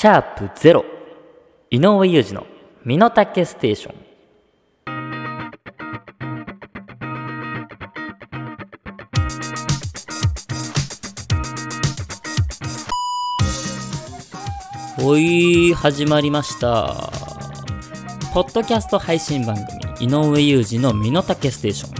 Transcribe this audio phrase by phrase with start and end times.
[0.00, 0.84] シャープゼロ。
[1.72, 2.46] 井上裕二の
[2.84, 3.96] 身の丈ステーション。
[15.04, 17.10] おい始まりました。
[18.32, 19.56] ポッドキャスト配信番
[19.98, 21.94] 組井上裕二の身の丈ステーション。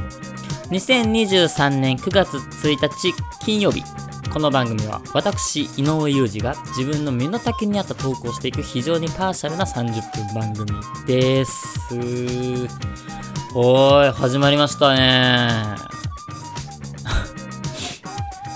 [0.71, 3.13] 2023年9月1日
[3.45, 3.83] 金曜日。
[4.31, 10.71] この番組は私井上裕二が自分の身の丈に合った投稿をしていく非常にパーシャルな30分番組
[11.07, 11.89] です。
[13.55, 15.01] おーい始まりましたね。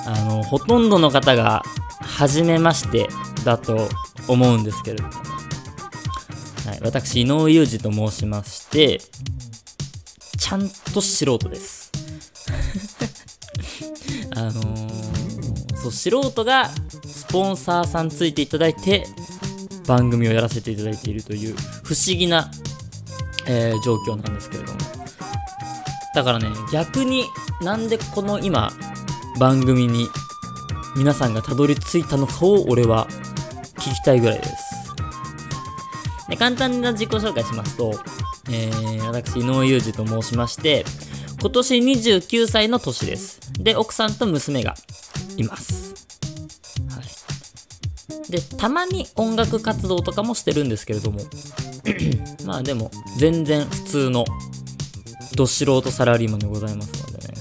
[0.06, 1.62] あのほとんどの方が
[2.00, 3.08] 初めまして
[3.44, 3.88] だと
[4.28, 5.10] 思うんですけれども、
[6.66, 9.00] はい、私井上裕二と申しまして
[10.38, 11.90] ちゃんと素人です。
[14.34, 14.91] あのー、
[15.82, 19.06] そう素人がスポンサーさんついていただいて
[19.86, 22.50] 番組をやらせていただいているという不思議な、
[23.48, 24.78] えー状況なんですけれども
[26.14, 27.24] だからね逆に
[27.62, 28.70] なんでこの今
[29.38, 30.06] 番組に
[30.96, 33.08] 皆さんがたどり着いたのかを俺は
[33.76, 34.72] 聞きたいぐらいです。
[36.28, 37.92] で簡単な自己紹介しますと、
[38.50, 40.84] えー、私、井上裕二と申しまして、
[41.40, 43.40] 今年29歳の年です。
[43.58, 44.74] で、奥さんと娘が
[45.36, 45.94] います。
[46.90, 48.30] はい。
[48.30, 51.20] で、たまに音楽活動とかもしてるんですけれども、
[52.44, 54.24] まあでも、全然普通の、
[55.34, 57.34] ど素人サラリーマンでございますのでね。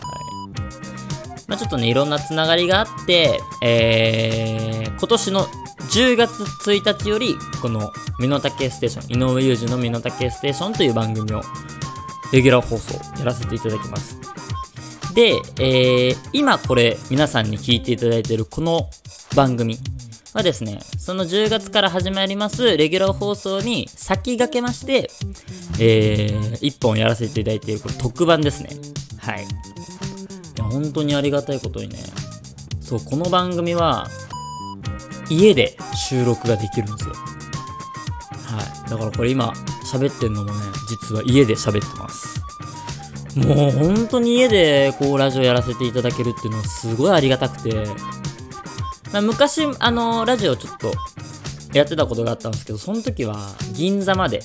[0.00, 1.44] はい。
[1.48, 5.46] まあちょっとね、いろんなつながりがあって、えー、今年の
[5.90, 11.42] 10月1日より、この、身の丈ステーション、井上裕二の身の丈ステーションという番組を、
[12.32, 14.18] レギュラー放送やらせていただきます。
[15.14, 18.90] で、えー、今これ、皆さんに聞いていただいているこの
[19.36, 19.78] 番組
[20.32, 25.08] はですね、その10月から始まりますレギュラー放送に先駆けまして、
[25.78, 28.70] えー、1本やらせていただいているこれ特番ですね。
[29.18, 29.44] はい。
[29.44, 29.46] い
[30.58, 31.98] や、本当にありがたいことにね、
[32.80, 34.08] そう、この番組は、
[35.30, 37.14] 家で収録ができるんですよ。
[37.14, 38.90] はい。
[38.90, 39.52] だからこれ今
[39.84, 40.58] 喋ってんのもね、
[40.88, 42.33] 実は家で喋ってます。
[43.36, 47.86] もう本当に家でこうラジオやらせていただけるっていうのはすごいありがたくて、
[49.12, 50.92] まあ、昔、あの、ラジオちょっと
[51.72, 53.36] やってたことがあったんですけど、その時は
[53.72, 54.42] 銀座まで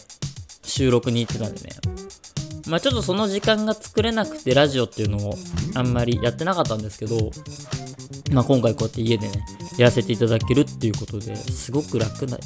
[0.64, 1.70] 収録に行ってたんでね。
[2.68, 5.36] まあちょっとその時間が作れなくてラジオっていうのを
[5.74, 7.32] あんまりやってなかったんですけど、
[8.32, 9.44] まあ今回こうやって家でね、
[9.78, 12.44] やらせていただけるっていうことですごく楽だね、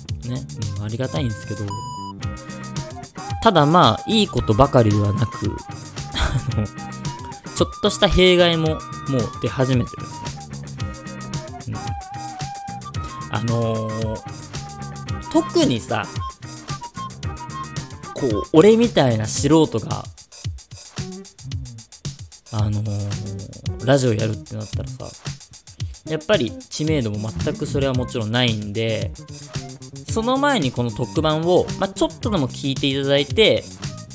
[0.77, 1.65] うん、ありがたいんですけど、
[3.41, 5.51] ただまあいいことばかりではなく、
[6.33, 8.79] の、ちょっとした弊害ももう
[9.41, 10.11] 出始めてるんで
[11.65, 11.77] すね。
[13.29, 16.05] うん、あのー、特にさ、
[18.13, 20.03] こう、俺みたいな素人が、
[22.51, 25.07] あのー、ラジオやるってなったらさ、
[26.07, 29.11] やっぱり知名度も全くそれはもちろんないんで、
[30.09, 33.63] その前にこの特番を、まあ、ちょっとでも聞いていただいて、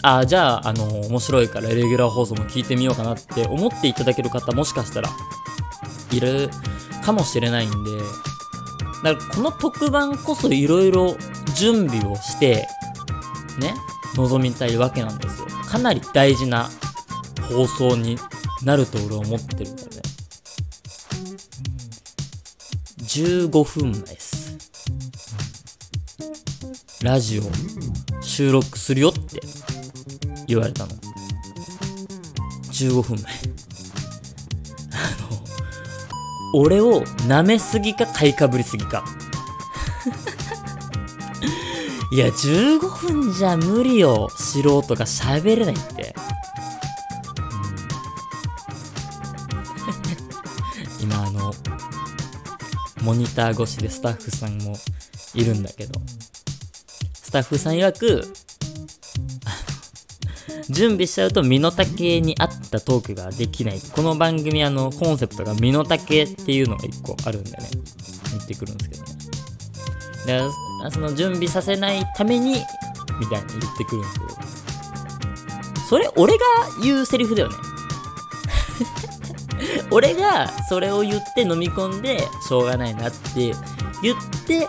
[0.03, 5.11] ああ、じゃあ、あの面白いからレギュラー放送も聞いてみようかなって思っていただける方もしかしたら
[6.13, 6.51] いる
[7.05, 7.91] かもしれないんで、
[9.03, 11.17] だからこの特番こそいろいろ
[11.57, 12.69] 準備をして、
[13.59, 13.75] ね、
[14.17, 15.49] 臨みたいわけなんですよ。
[15.67, 16.71] かなり大事な
[17.49, 18.19] 放送に
[18.63, 20.03] なると俺は思ってるんだよね。
[23.03, 24.39] 15分前です。
[27.03, 27.43] ラジオ
[28.21, 29.41] 収録するよって
[30.49, 30.91] 言われたの。
[32.73, 33.33] 15分前。
[34.93, 34.97] あ
[36.55, 39.05] の、俺を舐めすぎか買いかぶりすぎか。
[42.11, 44.31] いや、15分じゃ無理よ。
[44.35, 46.15] 素人が喋れないって。
[51.03, 51.53] 今、あの、
[53.03, 54.79] モニター越しでスタッフさんも
[55.35, 56.01] いるんだけど、
[57.13, 58.33] スタッフさん曰く、
[60.71, 63.81] 準備しちゃうと身の丈に合ったトークができない。
[63.81, 67.57] この番組あの、コンセプトが身の丈っていうのが一個あるんでね、
[68.33, 69.19] 言ってくるんですけどね。
[70.27, 72.63] で、その準備させないために、
[73.19, 75.87] みたいに言ってくるんですけど。
[75.89, 76.45] それ、俺が
[76.83, 77.55] 言うセリフだよね。
[79.91, 83.55] 俺がそれを言って飲み込んで、しょうがないなって
[84.03, 84.17] 言っ
[84.47, 84.69] て、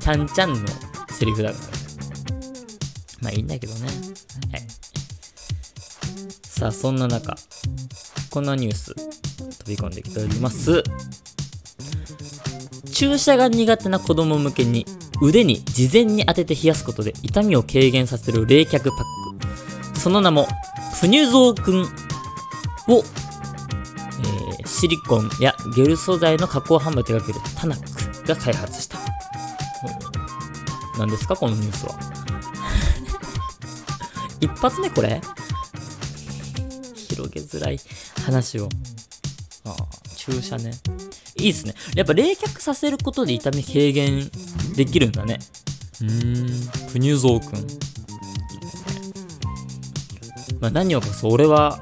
[0.00, 0.66] ちゃんちゃんの
[1.10, 1.66] セリフだから。
[3.20, 3.90] まあいいんだけどね。
[6.58, 7.36] さあ、そんな中、
[8.30, 10.82] こんなニュース飛び込んできております。
[12.92, 14.84] 注射が苦手な子供向けに
[15.22, 18.90] 腕に事前に当てて冷やすことで痛みを軽減させる冷却パッ
[19.92, 20.00] ク。
[20.00, 20.48] その名も、
[21.00, 21.86] プニュゾーくんを、
[22.98, 28.98] えー、シリコンやゲル素材の加工販売を手掛けるタナックが開発した。
[30.98, 31.94] 何ですかこのニュースは。
[34.42, 35.20] 一発目これ？
[37.58, 37.80] 広げづらい
[38.24, 38.68] 話を。
[39.64, 39.76] ああ、
[40.16, 40.72] 注射ね。
[41.36, 41.74] いいっすね。
[41.94, 44.30] やっぱ冷却させることで痛み軽減
[44.76, 45.38] できるんだね。
[46.00, 47.58] うーん、プニュゾーくん。
[47.58, 47.66] いい
[48.60, 48.76] です
[50.52, 50.58] ね。
[50.60, 51.80] まあ何をかそう、俺は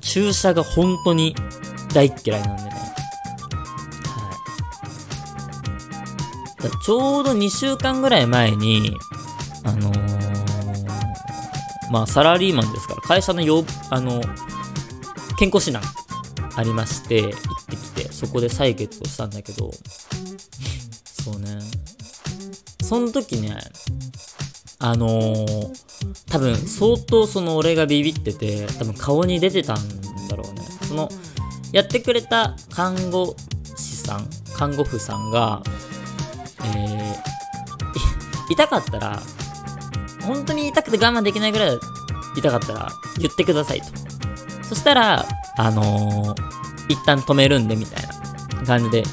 [0.00, 1.34] 注射が本当に
[1.92, 2.70] 大っ嫌いなんでね。
[4.06, 4.30] は
[6.60, 6.62] い。
[6.62, 8.96] だちょうど2週間ぐらい前に、
[9.64, 14.20] あのー、まあサラリーマンですから、会社のよ、あの、
[15.38, 15.82] 健康診断
[16.56, 17.32] ありまして、行っ
[17.66, 19.70] てきて、そこで採血をしたんだけど、
[21.04, 21.58] そうね。
[22.82, 23.56] その時ね、
[24.78, 25.74] あのー、
[26.30, 29.76] 多分相当その俺がビビってて、多分顔に出てたん
[30.28, 30.62] だろうね。
[30.86, 31.08] その、
[31.72, 33.34] やってくれた看護
[33.76, 35.62] 師さん、看護婦さんが、
[36.76, 39.22] えー、痛かったら、
[40.22, 41.78] 本当に痛くて我慢できないぐらい
[42.36, 44.03] 痛かったら言ってくださいと。
[44.74, 45.24] そしたら、
[45.56, 48.02] あのー、一旦止めるんでみたい
[48.58, 49.04] な感じで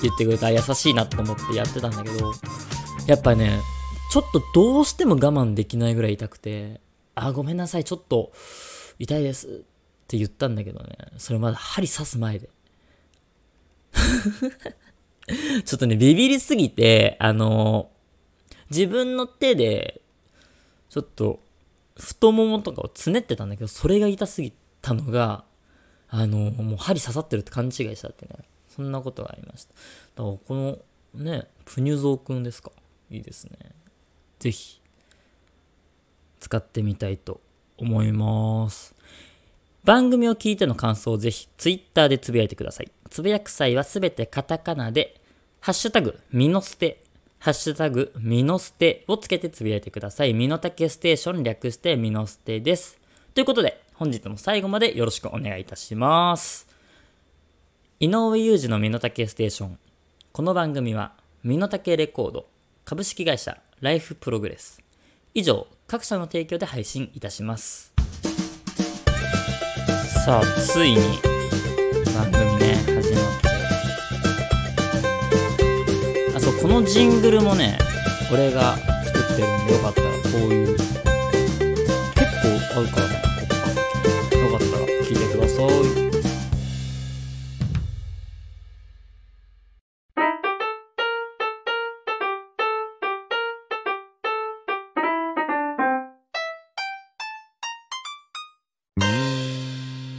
[0.00, 2.32] 言ってくれた優しいなと思ってやってたんだけど、
[3.06, 3.60] やっぱね、
[4.10, 6.80] ちょっとどうしても我慢できないぐらい痛くて、
[7.14, 8.32] あ、ごめんなさい、ちょっと
[8.98, 9.50] 痛いですっ
[10.08, 12.48] て言ったんだけどね、それまだ針刺す前で。
[15.66, 20.00] ちょっとね、ビビりすぎて、あのー、自分の手で、
[20.88, 21.40] ちょっと、
[21.98, 25.44] 太ももとかをつねってたんだけど、それが痛すぎてたのが、
[26.08, 28.36] あの、もう針刺さってるって勘違いしたってね、
[28.68, 29.74] そんなことがありました。
[30.16, 30.78] だからこの、
[31.14, 32.72] ね、プニュゾーくんですか？
[33.10, 33.56] いいですね。
[34.38, 34.80] ぜひ、
[36.40, 37.40] 使ってみたいと
[37.76, 38.94] 思います。
[39.82, 42.90] 番組を聞いての感想をぜひ、ツイッターでつぶやいてください。
[43.08, 45.20] つぶやく際はすべてカタカナで、
[45.60, 47.02] ハッシュタグ、ミノステ、
[47.38, 50.34] ハッシュタグ、ミノステをつけてつぶやいてください。
[50.34, 52.98] ミノタケステーション略してミノステです。
[53.34, 56.66] ということで、本日も最後までよろしくお願いいたします。
[57.98, 59.78] 井上裕二のミノタケステーション。
[60.32, 61.12] この番組は、
[61.44, 62.46] ミノタケレコード、
[62.86, 64.82] 株式会社ライフプログレス。
[65.34, 67.92] 以上、各社の提供で配信いたします。
[70.24, 70.96] さあ、ついに
[72.14, 73.40] 番組ね、始まっ
[76.32, 76.36] て。
[76.36, 77.76] あ、そう、このジングルもね、
[78.32, 83.29] 俺が作ってるんでよかったらこういう、結構合うからね、
[85.60, 86.00] さい。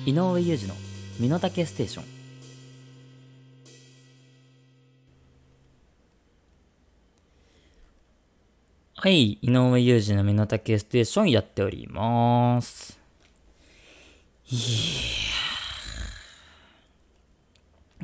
[0.06, 0.76] 井上裕二の
[1.20, 2.06] 身の丈ステーション
[8.96, 13.00] はい井上裕二の身の丈ステーションやっております
[14.50, 15.31] いや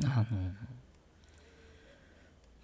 [0.04, 0.24] あの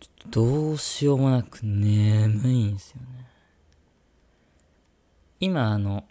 [0.01, 3.27] ちょっとどうしようもなく眠いんですよね
[5.41, 6.05] 今あの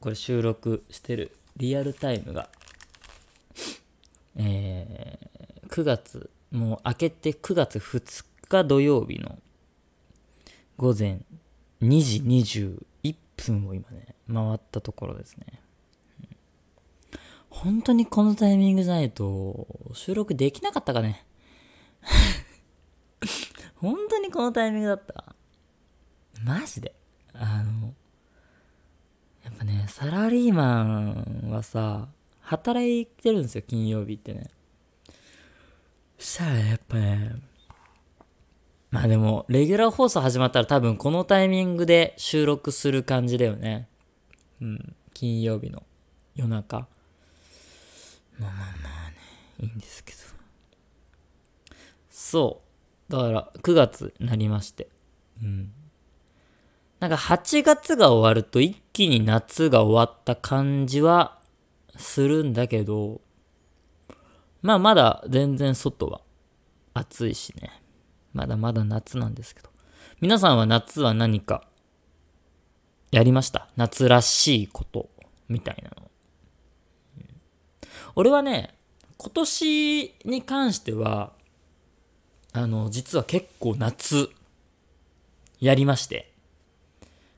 [0.00, 2.48] これ収録してるリアルタイムが
[4.38, 9.38] えー、9月、もう明けて9月2日土曜日の
[10.76, 11.20] 午前
[11.82, 12.20] 2時
[13.02, 15.60] 21分を今ね、回ったところですね。
[17.50, 21.24] 本当にこのタイミングじゃないと収録できなかったかね。
[23.76, 25.34] 本当にこのタイミングだった？
[26.44, 26.94] マジで？
[27.32, 27.94] あの、
[29.44, 32.08] やっぱね、サラリーマンはさ、
[32.40, 34.50] 働いてるんですよ、金曜日ってね。
[36.18, 37.36] そしたらやっぱね、
[38.90, 43.88] まあでも、レギュラー放送始まったら多分このタイミングで収録する感じだよね。
[44.60, 44.96] うん。
[45.12, 45.82] 金曜日の
[46.34, 46.88] 夜中。
[48.38, 48.66] まあまあま
[49.08, 49.16] あね、
[49.60, 50.18] いいんですけど。
[52.08, 52.62] そ
[53.08, 53.12] う。
[53.12, 54.88] だから、9月になりまして。
[55.42, 55.72] うん。
[57.00, 61.38] なんか8月が終わると一気に夏が終わった感じは
[61.96, 63.20] するんだけど、
[64.62, 66.20] まあまだ全然外は
[66.94, 67.70] 暑いしね。
[68.32, 69.70] まだまだ夏なんですけど。
[70.20, 71.68] 皆さんは夏は何か
[73.12, 73.68] やりました？
[73.76, 75.08] 夏らしいこと
[75.48, 76.07] みたいなの。
[78.18, 78.74] 俺はね、
[79.16, 81.34] 今年に関しては、
[82.52, 84.28] あの、実は結構夏、
[85.60, 86.32] やりまして。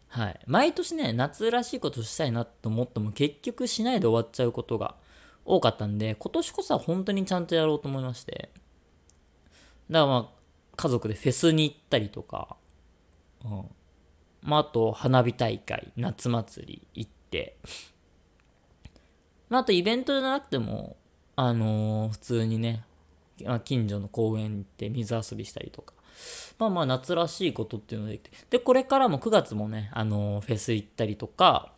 [0.08, 0.40] はい。
[0.46, 4.94] 毎年ね、夏らしいことしたいなと思っても結局しないで終わっちゃうことが
[5.44, 8.48] 多かったんで、今年こそは本当にちゃんとやろうと思いまして。
[9.90, 10.38] だからまあ、
[10.76, 12.56] 家族でフェスに行ったりとか、
[13.44, 13.64] うん。
[14.40, 17.58] まあ、あと、花火大会、夏祭り行って、
[19.50, 20.96] まあ、あとイベントじゃなくても、
[21.36, 22.84] あのー普通にね、
[23.46, 25.92] あ近所の公園行って水遊びしたりとか、
[26.58, 31.72] まあまあ夏らしいことっていうのできて、で、これからも9月もね、あのーフェス行ったりとか、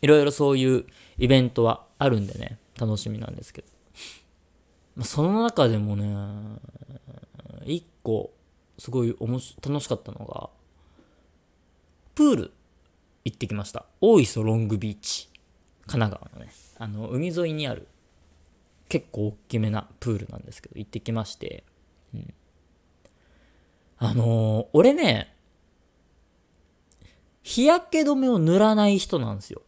[0.00, 0.86] いろいろそういう
[1.18, 3.68] イベントはあるんでね、楽しみなんですけど。
[4.96, 6.58] まあ、その中でもね、
[7.66, 8.32] 一個、
[8.78, 10.50] すごいおもし楽しかったのが、
[12.14, 12.52] プール
[13.24, 13.84] 行ってきました。
[14.00, 15.28] 大磯ロングビーチ。
[15.86, 17.86] 神奈川のね、あの、海沿いにある、
[18.88, 21.64] 結構大きめなプールなんですけど、行ってきまして、
[22.14, 22.34] うん。
[23.98, 25.34] あのー俺ね、
[27.42, 29.62] 日焼け止めを塗らない人なんですよ。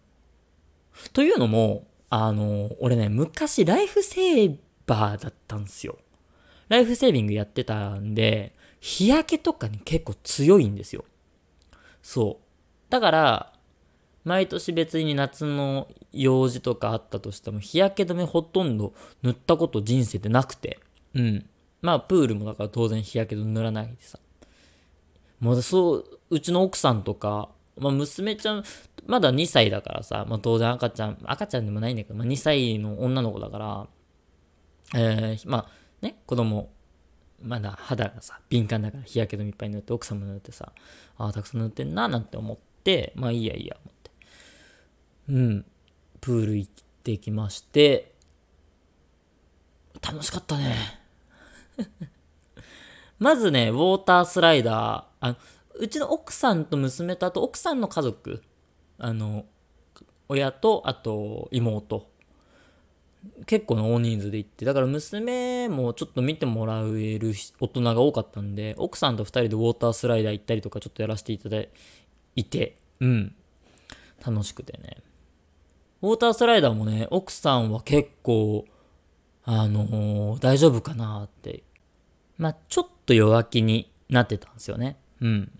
[1.13, 5.99] というのも、あのー俺ね、昔ライフセーバーだったんですよ。
[6.69, 11.05] ライフセービングやってたんで、日焼けとかに結構強いんですよ。
[12.03, 12.91] そう。
[12.91, 13.53] だから、
[14.25, 20.79] 毎年別に夏の用事とかあったとしても、日焼け止めほとんど塗ったこと人生でなくて。
[21.15, 21.47] うん。
[21.83, 24.19] まあ、プールもだから当然日焼け止め塗らないでさ。
[25.41, 27.49] もうそう、うちの奥さんとか、
[27.79, 28.65] まあ、娘ちゃん、
[29.07, 33.87] まだ2歳だからさ、まあ、当然赤ちゃん、赤ちゃんでもないんだけど、まあ、2歳の女の子だから、
[34.95, 36.71] えー、まあ、ね、子供、
[37.43, 40.73] まだ肌がさ、敏感だから日焼け止めいっぱい塗って、奥さんも塗ってさ、
[41.17, 43.77] ああ、たくさん塗ってんな、なんて思って、まあいいやいいや。
[45.31, 45.65] うん。
[46.21, 46.73] プール行っ
[47.05, 48.13] てきまして、
[50.03, 50.75] 楽しかったね。
[53.19, 55.37] まずね、ウォータースライダー、あ
[55.75, 58.43] うちの奥さんと娘と、あと奥さんの家族、
[58.99, 59.47] あの、
[60.29, 62.11] 親と、あと妹、
[63.47, 71.63] 結構の大人数で行って、だから娘もちょっと見てもらえる大人が多かったんで、奥さんと二人でウォータースライダー行ったりとかちょっとやらせていただ
[72.35, 73.35] いて、うん。
[74.25, 74.99] 楽しくてね。
[76.03, 78.65] ウォータースライダーもね、奥さんは結構、
[79.45, 81.63] あのー大丈夫かなって。
[82.39, 84.97] まあ、ちょっと弱気になってたんですよね。
[85.21, 85.53] うん。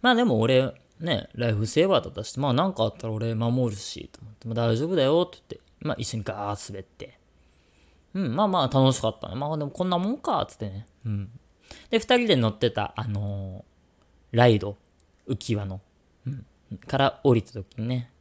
[0.00, 7.18] まあでも俺、ね、ライフセーバーだったし、まあなんかあったら俺守るし、と思って、まあ大丈夫だよって言って、まあ一緒にガー滑って。
[8.14, 9.34] うん、まあまあ楽しかったね。
[9.34, 10.86] まあでもこんなもんか、つってね。
[11.04, 11.30] うん。
[11.90, 14.76] で、二人で乗ってた、あのーライド、
[15.28, 15.80] 浮き輪の、
[16.26, 16.46] うん、
[16.86, 18.11] から降りた時にね、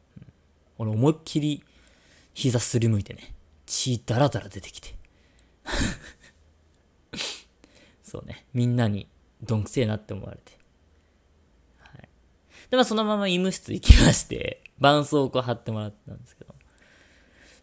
[0.82, 1.64] 俺思いっきり
[2.34, 3.36] 膝すりむいてね、
[3.68, 4.96] 血ダラダラ出てきて。
[8.02, 9.08] そうね、みんなに
[9.44, 10.58] どんくせえなって思われて。
[11.78, 12.10] はい。
[12.72, 16.56] で、まあそのまま医務室行きまして、絆創膏貼ってもらったんですけど。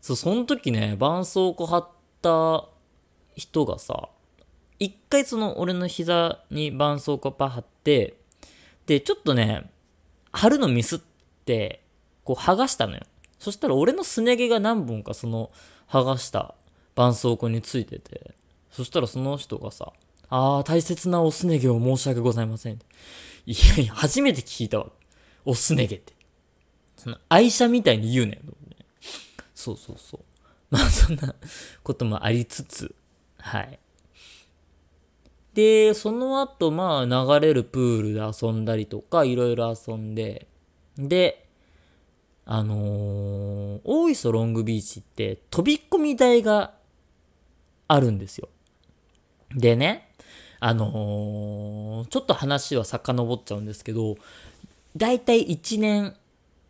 [0.01, 1.89] そう、その時ね、絆創膏貼っ
[2.23, 2.69] た
[3.35, 4.11] 人がさ、
[4.79, 8.21] 一回その俺の膝に絆創膏パー貼って、
[8.87, 9.73] で、ちょっとね、
[10.31, 11.01] 貼るのミスっ
[11.45, 11.83] て、
[12.29, 13.01] こう剥がしたのよ。
[13.39, 15.51] そしたら俺のすね毛が何本かその
[15.89, 16.55] 剥がした
[16.95, 18.35] 絆創膏についてて、
[18.71, 19.95] そしたらその人がさ、
[20.29, 22.79] あー、大切なおすね毛を申し訳ございません。
[23.47, 24.89] いやいや、初めて聞いたわ。
[25.47, 26.13] おすね毛って。
[26.99, 28.55] その愛車みたいに言うねん。
[29.55, 30.21] そうそうそう。
[30.69, 31.35] まあそんな
[31.83, 32.95] こともありつつ、
[33.39, 33.79] はい。
[35.55, 40.47] で、その後、まあ流れるプールで遊んだりとか、いろいろ遊んで、
[40.99, 41.48] で、
[42.51, 46.73] あのー大磯ロングビーチって飛び込み台が
[47.87, 48.49] あるんですよ。
[49.55, 50.11] でね、
[50.59, 54.17] あのーちょっと話は遡っちゃうんですけど、
[54.97, 56.17] だいたい1年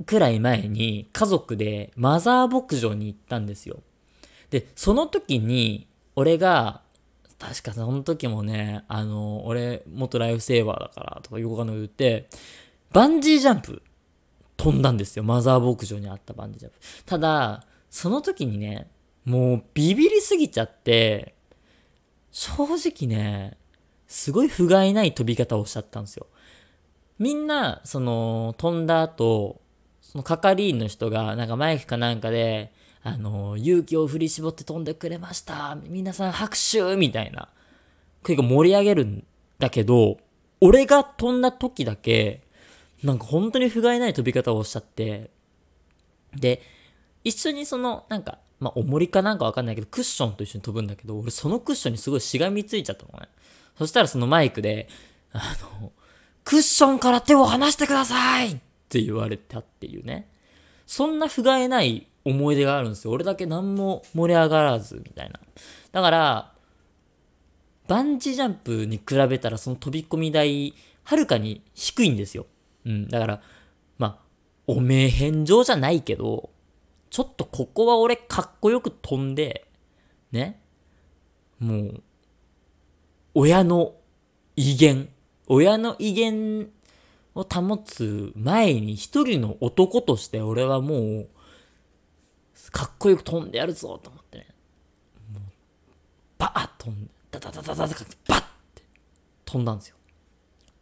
[0.04, 3.78] くらい前に家族でマザー牧場に行ったんですよ。
[4.50, 6.82] で、その時に俺が、
[7.38, 12.28] 確かその時もね、あのー俺元ライフセーバーだからとかよくわかんないこと言って、
[12.92, 13.80] バンジージャンプ
[14.58, 15.22] 飛んだんですよ。
[15.22, 16.78] マザー牧場にあったバンジージャンプ。
[17.06, 18.90] ただ、その時にね、
[19.24, 21.34] もうビビりすぎちゃって、
[22.32, 23.56] 正直ね、
[24.08, 26.26] すごい不甲斐ない飛び方をしちゃったんですよ。
[27.18, 29.60] みんな、その、飛んだ後、
[30.00, 32.72] その係員の人が、なんかマイクかなんかで、
[33.02, 35.78] あの、勇気を振り絞って飛んでくれました。
[35.86, 37.48] 皆さん拍手みたいな。
[38.24, 39.24] 結構盛り上げるん
[39.58, 40.18] だけど、
[40.60, 42.42] 俺が飛んだ時だけ、
[43.02, 45.30] なんか本当に不甲斐ない飛び方をしちゃって、
[46.34, 46.62] で、
[47.24, 53.28] 一緒にその、なんか、まあ、重りかなんかわかんないけど、クッションと一緒に飛ぶんだけど、俺そのクッションにすごいしがみついちゃったのね。
[53.76, 54.88] そしたらそのマイクで、
[55.32, 55.92] あの、
[56.44, 58.56] クッションから手を離してくださいっ
[58.88, 60.28] て言われたっていうね。
[60.86, 63.12] そんな不甲斐ない思い出があるんですよ。
[63.12, 65.38] 俺だけ何も盛り上がらず、みたいな。
[65.92, 66.52] だから、
[67.86, 70.74] バンジージャンプに比べたらその飛び込み台、
[71.04, 72.46] はるかに低いんですよ。
[72.84, 73.08] うん。
[73.08, 73.42] だから、
[73.98, 74.18] まあ、
[74.66, 76.50] おめえ返上じゃないけど、
[77.10, 79.66] ちょっとここは俺かっこよく飛んで、
[80.30, 80.60] ね。
[81.58, 82.02] もう、
[83.34, 83.94] 親の
[84.56, 85.08] 威厳、
[85.46, 86.70] 親の威厳
[87.34, 91.28] を保つ前に一人の男として俺はもう、
[92.70, 94.46] かっこよく飛んでやるぞと思ってね。
[95.32, 95.42] もう、
[96.36, 98.44] バーッ飛んで、ダダダダダダダバッっ
[98.74, 98.82] て
[99.44, 99.96] 飛んだんですよ。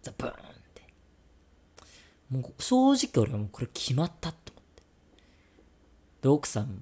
[0.02, 0.55] ザブーンって。
[2.30, 4.82] もう正直俺はもうこれ決まったと思って。
[6.22, 6.74] で、奥さんも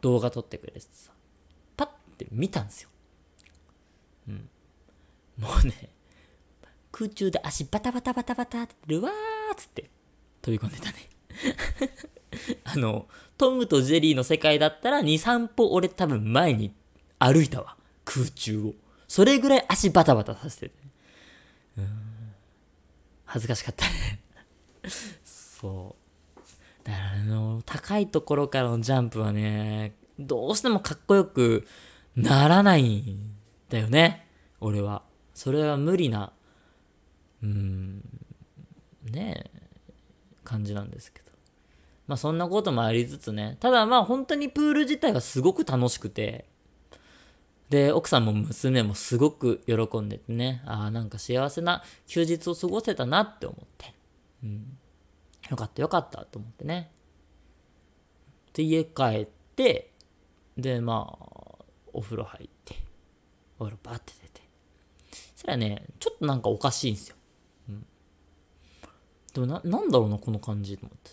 [0.00, 1.12] 動画撮ってくれてさ、
[1.76, 2.88] パッて見たんですよ。
[4.28, 4.48] うん。
[5.38, 5.90] もうね、
[6.92, 9.90] 空中で足バタバタバタバタってるわーっつって
[10.42, 11.08] 飛び込んでたね
[12.64, 16.74] あの、トムとジェリーの世界だったら2、3歩俺多分前に
[17.18, 17.76] 歩いたわ。
[18.04, 18.74] 空中を。
[19.08, 20.74] それぐらい足バタバタさせてて。
[21.78, 22.10] うん。
[23.24, 24.20] 恥ずかしかったね
[25.24, 26.86] そう。
[26.86, 31.66] だからあの、高いところからのジャンプはね、どうしてもかっこよく
[32.16, 33.34] ならないん
[33.68, 34.26] だよね。
[34.60, 35.02] 俺は。
[35.34, 36.32] それは無理な、
[37.42, 38.02] うん、
[39.04, 39.60] ねえ、
[40.44, 41.30] 感じなんですけど。
[42.06, 43.56] まあそんなこともありつつね。
[43.60, 46.44] ただまあ本当にプール自体はすごく楽しくて、
[47.70, 53.94] で、奥さんも娘もすごく喜んでてね、ああ、なんか幸せな休日を過ごせたなって思って。
[54.42, 54.78] うん。
[55.50, 56.92] よかったよかったと思ってね。
[58.54, 59.90] で、家帰って、
[60.56, 62.76] で、まあ、お風呂入って、
[63.58, 64.40] お風呂バーって出て。
[65.34, 67.16] そしたらね、ちょっとなんかおかしいんですよ。
[67.68, 67.86] うん。
[69.34, 71.10] でもな、なんだろうな、この感じと思って。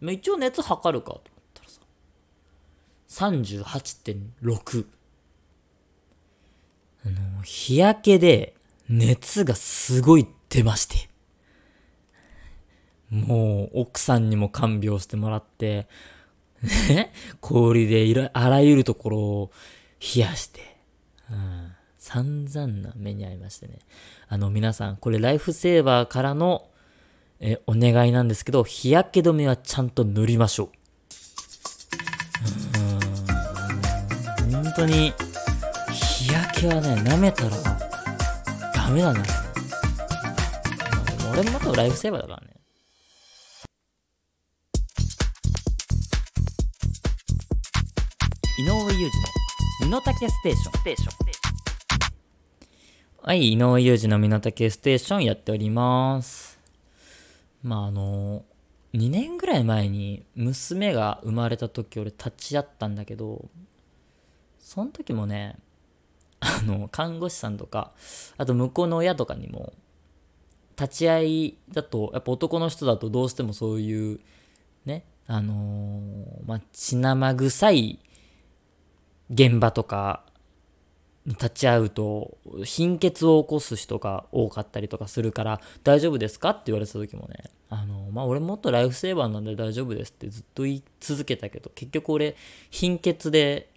[0.00, 1.80] うん、一応熱測るかと思ったらさ、
[3.34, 4.86] 38.6。
[7.04, 8.54] あの、日焼けで
[8.88, 11.13] 熱がすごい出まして。
[13.14, 15.86] もう、奥さんにも看病してもらって、
[16.88, 19.50] ね、氷でいろ、あらゆるところを
[20.00, 20.76] 冷やして、
[21.30, 23.78] うん、散々な目に遭いましてね。
[24.28, 26.68] あの、皆さん、これライフセーバーからの、
[27.38, 30.68] え、お願いなんですけど、日焼け止めはちゃんと塗りましょう。
[34.44, 35.12] うん、本当に、
[35.92, 37.50] 日焼けはね、舐めたら
[38.74, 39.20] ダメだね。
[41.30, 42.53] 俺もまたライフセーバーだからね。
[48.56, 49.10] 井上裕
[49.80, 50.72] 二の身の丈ステーション。
[50.74, 51.14] ステーション。
[53.20, 56.60] はい、井上裕二の身の丈ステーションやっております。
[57.64, 58.44] まああの、
[58.94, 63.48] 2年ぐらい前に娘が生まれた時俺立ち会ったんだけど、
[64.60, 65.58] その時もね、
[66.38, 67.90] あの、看護師さんとか、
[68.36, 69.72] あと向こうの親とかにも、
[70.78, 74.20] 立ち会いだと、やっぱ男の人だとどうしてもそういう、
[74.86, 77.98] ね、あのー、まあ、血生臭い
[79.30, 80.24] 現場とか
[81.26, 92.36] 立ち会うと、貧血を起こす人が多かったりとかするから、大丈夫ですかって言われた時もね、あの、まあ、俺もっとライフセーバーなんで大丈夫ですってずっと言い続けたけど、結局俺、
[92.70, 93.70] 貧血で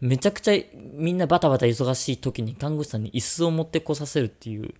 [0.00, 4.72] めちゃくちゃみんなバタバタ忙しい時に看護師さんに椅子を持ってこさせるっていう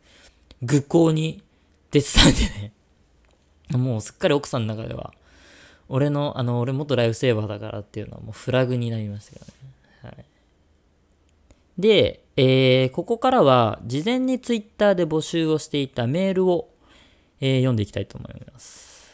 [0.63, 1.43] 愚行に
[1.91, 2.73] 出てたんでね。
[3.77, 5.13] もうすっかり奥さんの中では、
[5.91, 9.53] 俺の、あの、俺元ライフセーバーだからっていうのはもうフラグになりましたけどね。
[11.81, 16.69] で、えー、ここからは事前にツイッターで募集をしていたメールを、
[17.41, 19.11] えー、読んでいきたいと思います。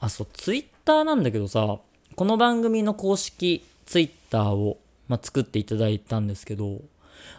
[0.00, 1.78] あ、そう、ツイッターなんだけどさ、
[2.16, 6.80] この番組の公式ツイッターを、まあ、作っていただいたんですけど、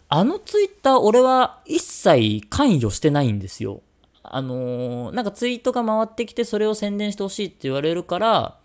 [0.09, 3.81] あのツイッター俺は一切関与してないんですよ。
[4.23, 8.57] あのー、なんかツイートが回ってきてそれを宣伝してほしいって言われるから、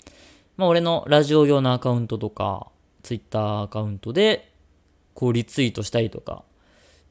[0.57, 2.67] まあ俺のラジオ用のアカウントとか、
[3.03, 4.51] ツイッターアカウントで、
[5.17, 6.45] こうリツイートしたりとか、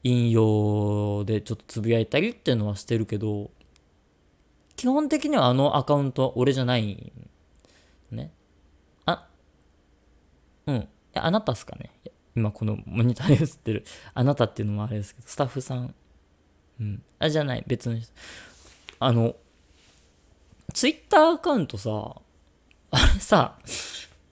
[0.02, 3.50] 引用でちょっとつぶやいたりっていうのはしてるけど、
[4.76, 7.12] 基本的にはあのアカウントは俺じゃない
[8.10, 8.30] ね。
[9.04, 9.26] あ
[10.66, 10.88] うん。
[11.14, 11.90] あなたっすかね？
[12.36, 13.84] 今このモニターで映ってる。
[14.14, 15.94] あなたっていうのもあれですけど、スタッフさん。
[16.78, 17.02] うん。
[17.18, 18.12] あ、じゃない、別の人。
[19.00, 19.34] あの、
[20.74, 22.20] ツイッターアカウントさ、
[22.90, 23.58] あれさ、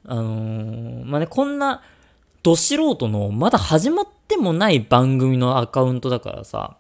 [0.07, 1.83] あのー、まあ、ね、こんな、
[2.45, 6.77] ど素人の、まだ始まってもない番組のアカウントだからさ、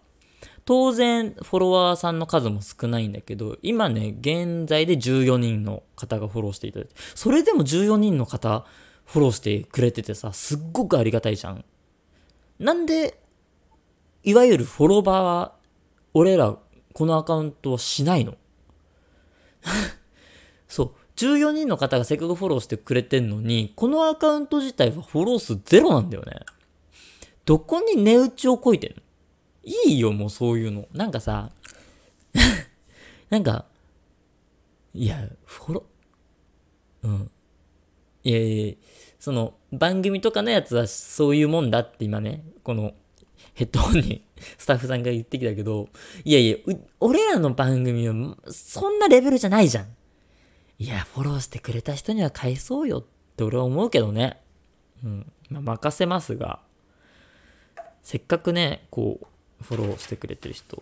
[0.66, 8.66] 当然フォロワーさんの数も少ないんだけど、今ね、現在で14人の方がフォローしていただいて、それでも14人の方
[9.06, 11.64] フォローしてくれててさ、すっごくありがたいじゃん。
[12.58, 13.18] なんで、
[14.22, 15.52] いわゆるフォロバーは、
[16.12, 16.58] 俺ら、
[16.92, 18.36] このアカウントはしないの？
[20.68, 20.92] そう。
[21.16, 26.40] 14人の方がせっかくフォローしてくれてんのに、このアカウント自体はフォロー数ゼロなんだよね。
[27.44, 29.02] どこに値打ちをこいてんの？
[29.64, 30.86] いいよ、もうそういうの。
[30.92, 31.50] なんかさ、
[33.30, 33.66] なんか、
[34.92, 35.86] いや、フォロ、
[37.02, 37.30] うん。
[38.24, 38.74] いやいや
[39.18, 42.94] その、番組とかのやつはそういうもんだって今ね、この、
[43.54, 44.24] ヘッドホンに
[44.58, 45.88] スタッフさんが言ってきたけど、
[46.24, 46.56] いやいや、
[47.00, 49.96] 俺らの番組はそんなレベルじゃないじゃん。
[50.78, 53.04] いや、フォローしてくれた人には返そうよっ
[53.36, 54.40] て俺は思うけどね。
[55.04, 55.32] うん。
[55.50, 56.60] まあ、任せますが、
[58.02, 60.80] せっかくね、こう、フォローしてくれてる人、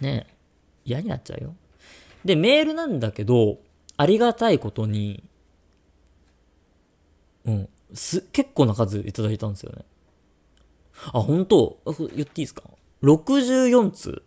[0.00, 0.26] ね、
[0.84, 1.54] 嫌になっちゃうよ。
[2.24, 3.58] で、メールなんだけど、
[3.96, 5.22] ありがたいことに、
[7.44, 9.84] うん、す、結構な数いただいたんですよね。
[11.12, 11.78] あ、本当？
[11.86, 12.62] 言っていいですか
[13.02, 14.22] ?64 通。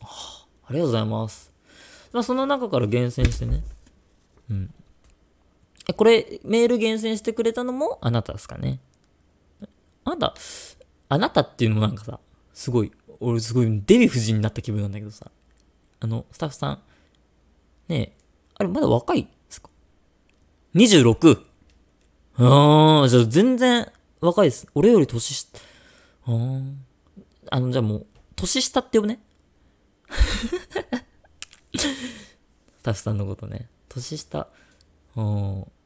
[0.00, 1.52] はあありがとうございます。
[2.12, 3.62] まあ、その中から厳選してね。
[4.50, 4.74] うん。
[5.88, 8.80] え、これ、メール厳選してくれたのもあなたですかね？
[10.04, 10.34] あなた、
[11.08, 12.18] あなたっていうのもなんかさ、
[12.54, 15.30] すごい、俺すごいデヴィ夫人になった気分なんだけどさ、
[16.00, 16.82] あの、スタッフさん、
[17.88, 18.12] ねえ、
[18.54, 19.70] あれ、まだ若いですか
[20.74, 21.44] ?26!
[22.38, 24.66] ああ、じゃあ全然若いです。
[24.74, 25.58] 俺より年下、
[26.26, 26.60] あ
[27.50, 29.20] あの、じゃあもう、年下って呼ぶね。
[31.76, 33.68] スタッフさんのことね。
[33.96, 34.48] 年下。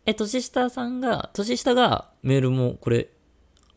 [0.06, 3.08] え、年下さんが、年下がメールもこれ、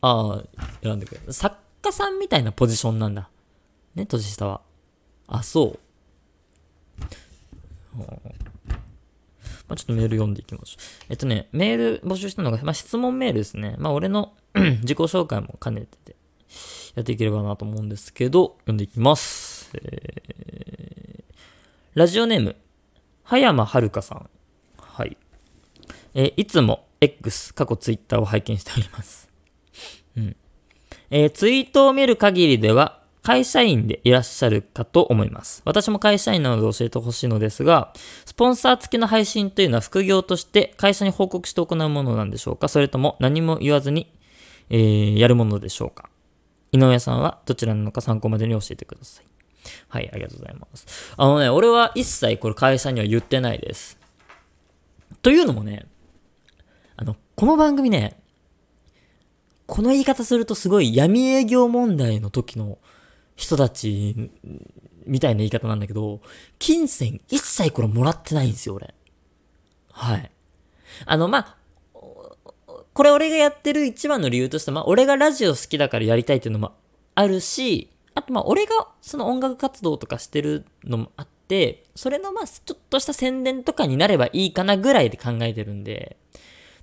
[0.00, 1.32] ああ、選んでくれる。
[1.32, 3.28] 作家さんみたいなポジションなんだ。
[3.94, 4.60] ね、年下は。
[5.28, 5.78] あ、そう。
[7.96, 11.06] まあ、ちょっとメール読んでいきましょう。
[11.10, 13.76] えっとね、メール募集したのが、まあ、質問メールですね。
[13.78, 14.34] まあ、俺の
[14.82, 16.16] 自己紹介も兼ねてて、
[16.96, 19.70] やっていければなと思うんですけど、読んでいきます。
[19.74, 22.56] えー、ラジオネーム、
[23.24, 24.30] 葉山遥さん。
[24.78, 25.16] はい。
[26.14, 29.28] えー、いつも X、過去 Twitter を拝見しております。
[30.16, 30.36] うん。
[31.10, 35.62] えー、ツイートを見る限りでは、会社員でいらっしゃるかと思います。
[35.64, 37.94] 私も会社員なので教えてほしいのですが、
[38.26, 42.68] スポンサー付きの配信というのは副業として会社に報告して行うものなんでしょうか？
[42.68, 44.12] それとも何も言わずに、
[44.68, 46.10] えー、やるものでしょうか？
[46.72, 49.24] 井上さんはどちらなのか参考までに教えてください。
[49.88, 51.14] はい、ありがとうございます。
[51.16, 53.98] あのね、俺は一切これ会社には言ってないです。
[55.22, 55.86] というのもね、
[56.96, 58.20] あの、この番組ね、
[59.66, 62.78] この言い方するとすごい闇営業問題の時の
[63.36, 64.30] 人たち
[65.06, 66.20] みたいな言い方なんだけど、
[66.58, 68.94] 金銭一切これもらってないんですよ、俺。
[69.90, 70.30] はい。
[71.06, 71.56] あの、まあ、
[71.92, 76.72] これ俺がやってる一番の理由としては、まあ、俺がラジオ好きだからやりたいっていうのも
[77.14, 86.16] あるし、あとまあ、俺がその音楽活動とかしてるのもあって、それのまあ、ちょっとした宣伝とかになればいいかなぐらいで考えてるんで、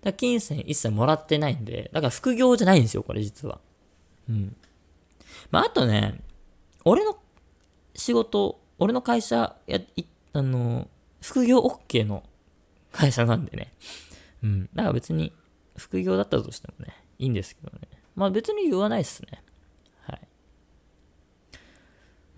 [0.01, 3.59] だ金銭一切もらってないんで、だから副業じゃないんですよ、これ実は。
[4.29, 4.55] うん。
[5.51, 6.19] まあ、あとね、
[6.83, 7.17] 俺の
[7.95, 10.87] 仕事、俺の会社、や、い、あの、
[11.21, 12.23] 副業 OK の
[12.91, 13.73] 会社なんでね。
[14.43, 14.69] うん。
[14.73, 15.33] だから別に、
[15.77, 17.87] 副業だったとしてもね、いいんですけどね。
[18.15, 19.43] まあ別に言わないっすね。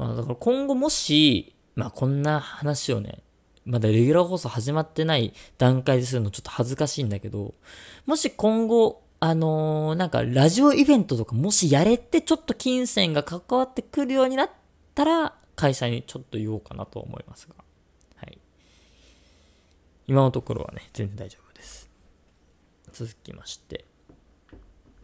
[0.04, 3.24] まあだから今後もし、まあこんな話をね、
[3.66, 7.54] まだレギュラー放送始まってない段階でするのちょっと恥ずかしいんだけど、
[8.06, 14.50] もし今後、あのー、なんかラジオイベントとかもしやれてちょっと金銭が関わってくるようになっ
[14.94, 17.56] たら、会社にちょっと言おうかなと思いますが。
[18.18, 18.38] はい。
[20.08, 21.89] 今のところはね、全然大丈夫です。
[22.92, 23.86] 続きまして。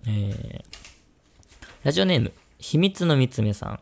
[0.05, 0.63] えー、
[1.83, 3.79] ラジオネーム、秘密のみつめさん。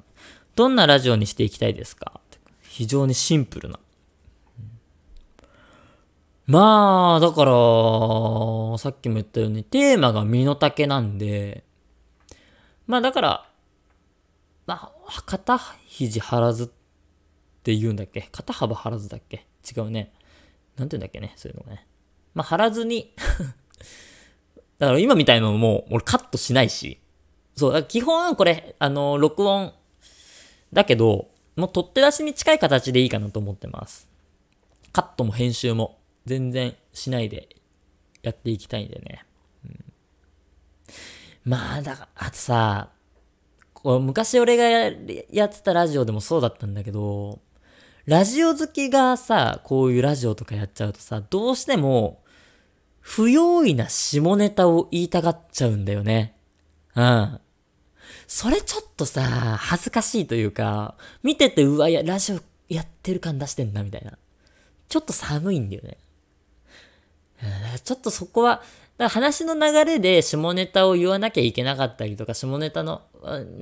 [0.57, 2.19] どんなラジオにしていきたいですか？
[2.63, 3.79] 非常にシンプルな
[6.47, 7.51] まあ、だから、
[8.79, 11.63] さっきも言ったように、テーマが身の丈なんで、
[12.87, 13.49] まあだから、
[14.65, 16.67] まあ、肩肘張らずっ
[17.61, 18.27] て言うんだっけ？
[18.31, 19.45] 肩幅張らずだっけ？
[19.77, 20.11] 違うね。
[20.75, 21.33] なんて言うんだっけね？
[21.35, 21.85] そういうのがね。
[22.33, 23.13] まあ、張らずに
[24.79, 26.99] だから今みたいなのも、俺カットしないし。
[27.55, 29.73] そう、基本これ、あの、録音
[30.73, 34.07] だけど、もう取って出しに近い形でいいかなと思ってます。
[34.91, 35.97] カットも編集も。
[36.25, 37.47] 全然しないで
[38.21, 39.23] やっていきたいんでね。
[39.65, 39.85] うん、
[41.45, 42.89] まあ、だから、あとさ、
[43.73, 44.63] こう昔俺が
[45.31, 47.39] やってたラジオでもそうだったんだけど、
[48.05, 52.21] ラジオ好きがさ、こういうラジオとかやっちゃうとさ、どうしても、
[52.99, 56.35] 不用意な下ネタを言いたがっちゃうんだよね。
[56.95, 57.39] うん。
[58.27, 64.17] それちょっとさ、恥ずかしいというか、見てて、うわ、や、ラジオやってる感出してんな、みたいな。
[64.89, 65.97] ちょっと寒いんだよね。
[67.83, 68.63] ちょっとそこは、だか
[68.97, 73.01] ら話の流れで下ネタを言わなきゃいけなかったりとか、下ネタの、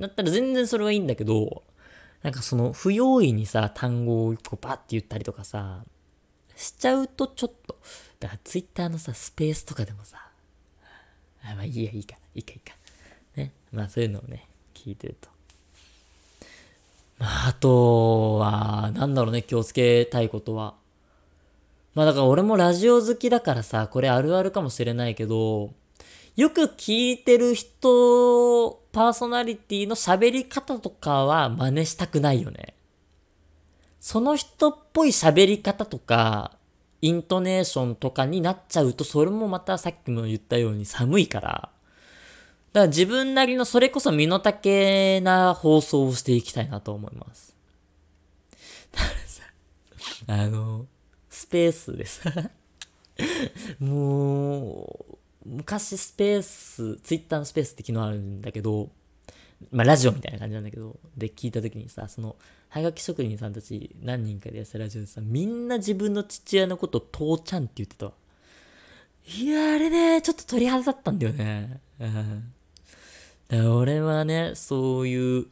[0.00, 1.62] だったら全然それはいいんだけど、
[2.22, 5.84] なんかその不用意にさ、単語をこうバッて言ったりとかさ、
[6.56, 7.78] しちゃうとちょっと、
[8.18, 10.26] だからツイッターのさ、スペースとかでもさ、
[11.44, 12.74] あまあいいや、いいか、いいか、いいか。
[13.36, 13.52] ね。
[13.70, 14.48] まあそういうのをね、
[14.86, 15.28] 聞いてると。
[17.18, 20.74] まああとは、なんだろうね、気をつけたいことは。
[21.94, 25.72] まあだから俺もラジオ好きだからさ、これあるあるかもしれないけど、
[26.36, 32.74] よく聞いてる人、パーソナリティの喋り方とかは真似したくないよね。
[33.98, 36.52] その人っぽい喋り方とか、
[37.00, 41.70] イントネーションとかになっちゃうと、それもまたさっきも言ったように寒いから、
[42.76, 47.56] だから自分なりのそれこそ身の丈な放送をしていきたいなと思います。
[48.92, 49.06] だか
[50.26, 50.84] らさ、あの、
[51.30, 52.30] スペースでさ
[53.80, 58.90] もう、昔スペース、ツイッターのスペースって機能あるんだけど、
[59.70, 62.36] まあラジオみたいな感じなんだけど、で聞いた時にさ、その、
[62.68, 68.12] はがき職人さんたち何人かでやってたラジオでさ、みんな自分の父親のことを父ちゃんって言ってたわ。
[69.34, 71.80] いや、あれね、ちょっと鳥肌立ったんだよね。
[72.00, 72.52] うん。
[73.48, 75.46] だから俺はね、そういう、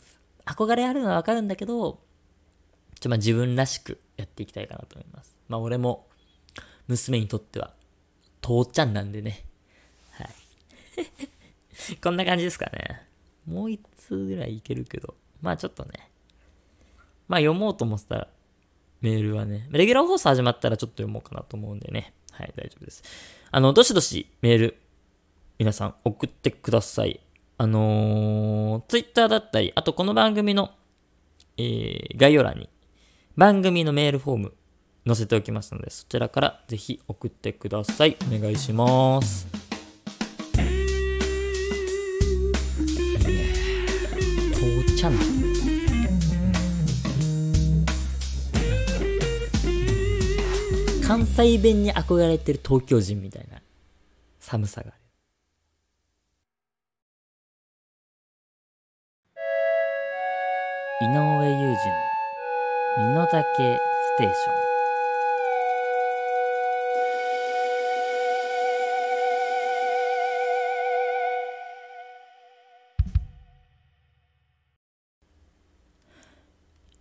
[0.46, 2.00] 憧れあるのはわかるんだけど、
[3.00, 5.36] ちょ、まあ自分らしくやっていきたいかなと思います。
[5.48, 6.06] まあ俺も、
[6.88, 7.72] 娘にとっては、
[8.40, 9.44] 父ちゃんなんでね。
[10.12, 11.96] はい。
[12.02, 13.06] こんな感じですかね。
[13.46, 16.10] もう一通ぐらいいけるけど、まあちょっとね。
[17.28, 18.28] まあ読もうと思ったら、
[19.00, 22.14] メールはね、レギュラー放送始まったらちょっと読もうかなと思うんでね。
[22.32, 23.02] はい、大丈夫です。
[23.50, 24.78] あの、どしどしメール、
[25.58, 27.20] 皆さん送ってください。
[27.56, 30.72] あのー、ツイッターだったり、あとこの番組の、
[31.56, 32.68] えー、概要欄に、
[33.36, 34.54] 番組のメールフォーム
[35.06, 38.16] 載せておきますので、そちらからぜひ送ってください。
[38.26, 39.46] お願いします。
[44.52, 45.14] 父ちゃん
[51.06, 53.60] 関西弁に憧れてる東京人みたいな
[54.40, 55.03] 寒さがある。
[61.02, 61.74] 井上裕二
[63.02, 64.54] の身の丈ステーション。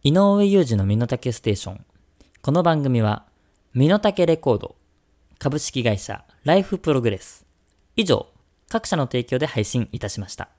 [0.01, 1.85] 井上裕二の身の丈ステーション。
[2.41, 3.27] この番組は、
[3.75, 4.75] 身の丈レコード、
[5.37, 7.45] 株式会社、ライフプログレス。
[7.95, 8.25] 以上、
[8.69, 10.49] 各社の提供で配信いたしました。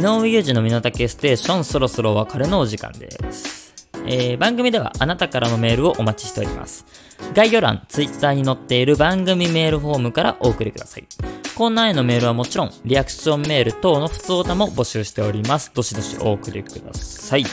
[0.00, 3.74] 井上裕二の身の丈ステーションそろそろお別れのお時間です。
[4.06, 6.86] えー、番組ではあなたからのメールをお待ちしております。
[7.34, 11.06] 概要欄、ツイッターに載っている番組メールフォームからお送りください。
[11.54, 15.70] コーナーへのメールはもちろん、リアクションメール等の普通歌も募集しております。
[15.74, 17.44] どしどしお送りください。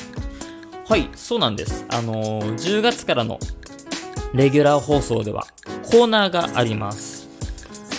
[0.88, 1.86] はい、そうなんです。
[1.90, 3.40] あのー、10月からの
[4.34, 5.48] レギュラー放送では
[5.92, 7.28] コーナーがあります。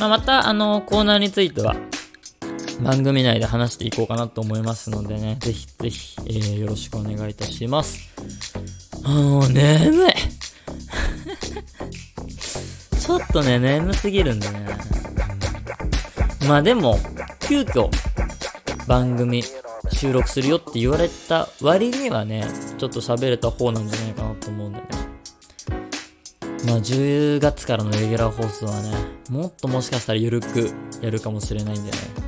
[0.01, 1.77] まあ、また、あの、コーナーについては
[2.81, 8.09] 番組内で話していこうかなと思いますのでね、ぜひぜひ、えー、よろしくお願いいたします。
[9.05, 10.13] もう眠い
[13.01, 14.79] ちょっとね、眠すぎるんでね。
[16.47, 16.99] まあでも、
[17.41, 17.89] 急遽、
[18.87, 19.43] 番組
[19.93, 22.47] 収録するよって言われた割にはね、
[22.79, 24.85] ちょっと喋れた方なんじゃないかなと思うんでね。
[26.67, 28.95] まあ10月からのレギュラー放送はね、
[29.31, 30.71] もっともしかしたら緩く
[31.03, 32.28] やるかもしれないんでね。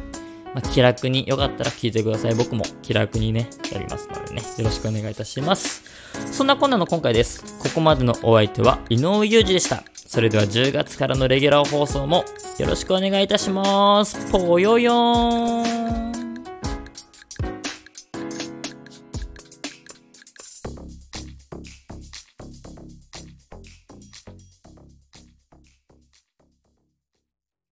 [0.54, 2.34] まあ、気楽によかったら聞いてください。
[2.34, 5.84] 僕も気楽にね、やりますのでね、よろしくお願いいたします。
[6.32, 7.44] そんなこんなの今回です。
[7.58, 9.84] ここまでのお相手は井上裕二でした。
[9.94, 12.24] それでは10月からのレギュラー放送も
[12.58, 14.30] よろしくお願いいたします。
[14.32, 15.79] ぽよよーん。